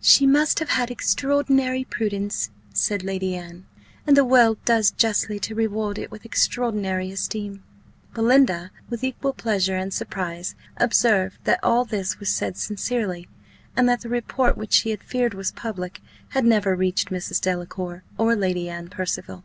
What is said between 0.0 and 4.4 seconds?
"She must have had extraordinary prudence," said Lady Anne; "and the